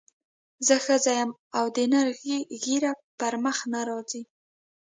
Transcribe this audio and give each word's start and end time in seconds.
زه 0.67 0.75
ښځه 0.85 1.11
یم 1.19 1.31
او 1.57 1.65
د 1.75 1.77
نر 1.91 2.07
ږیره 2.63 2.91
پر 3.19 3.33
مخ 3.43 3.57
نه 3.73 3.81
راځي. 3.87 4.23